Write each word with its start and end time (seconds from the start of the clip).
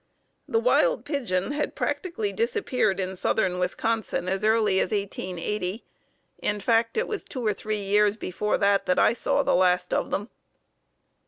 The 0.47 0.57
wild 0.57 1.05
pigeon 1.05 1.51
had 1.51 1.75
practically 1.75 2.33
disappeared 2.33 2.99
in 2.99 3.15
southern 3.15 3.59
Wisconsin 3.59 4.27
as 4.27 4.43
early 4.43 4.79
as 4.79 4.91
1880, 4.91 5.85
in 6.39 6.59
fact, 6.59 6.97
it 6.97 7.07
was 7.07 7.23
two 7.23 7.45
or 7.45 7.53
three 7.53 7.83
years 7.83 8.17
before 8.17 8.57
that 8.57 8.87
that 8.87 8.97
I 8.97 9.13
saw 9.13 9.43
the 9.43 9.53
last 9.53 9.93
of 9.93 10.09
them. 10.09 10.31